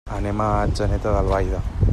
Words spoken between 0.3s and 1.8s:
a Atzeneta d'Albaida.